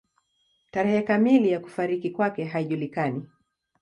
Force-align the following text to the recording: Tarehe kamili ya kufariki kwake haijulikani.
Tarehe 0.71 1.01
kamili 1.03 1.51
ya 1.51 1.59
kufariki 1.59 2.09
kwake 2.09 2.45
haijulikani. 2.45 3.27